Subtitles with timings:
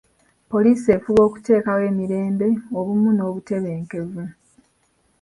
[0.51, 2.47] Poliisi efuba okuteekawo emirembe,
[2.79, 4.23] obumu n'obutebenkevu.